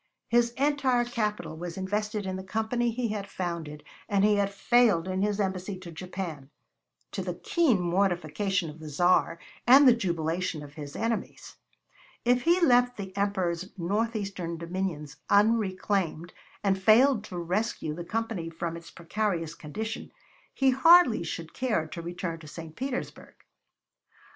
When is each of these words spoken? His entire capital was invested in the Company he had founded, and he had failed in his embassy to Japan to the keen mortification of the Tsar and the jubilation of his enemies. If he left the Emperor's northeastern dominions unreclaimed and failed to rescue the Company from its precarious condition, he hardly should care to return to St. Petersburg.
His 0.29 0.49
entire 0.53 1.05
capital 1.05 1.55
was 1.55 1.77
invested 1.77 2.25
in 2.25 2.35
the 2.35 2.43
Company 2.43 2.89
he 2.89 3.09
had 3.09 3.29
founded, 3.29 3.83
and 4.09 4.23
he 4.25 4.37
had 4.37 4.49
failed 4.51 5.07
in 5.07 5.21
his 5.21 5.39
embassy 5.39 5.77
to 5.77 5.91
Japan 5.91 6.49
to 7.11 7.21
the 7.21 7.35
keen 7.35 7.79
mortification 7.79 8.71
of 8.71 8.79
the 8.79 8.89
Tsar 8.89 9.37
and 9.67 9.87
the 9.87 9.93
jubilation 9.93 10.63
of 10.63 10.73
his 10.73 10.95
enemies. 10.95 11.55
If 12.25 12.41
he 12.41 12.59
left 12.61 12.97
the 12.97 13.15
Emperor's 13.15 13.77
northeastern 13.77 14.57
dominions 14.57 15.17
unreclaimed 15.29 16.33
and 16.63 16.81
failed 16.81 17.23
to 17.25 17.37
rescue 17.37 17.93
the 17.93 18.03
Company 18.03 18.49
from 18.49 18.75
its 18.75 18.89
precarious 18.89 19.53
condition, 19.53 20.11
he 20.51 20.71
hardly 20.71 21.21
should 21.23 21.53
care 21.53 21.85
to 21.89 22.01
return 22.01 22.39
to 22.39 22.47
St. 22.47 22.75
Petersburg. 22.75 23.35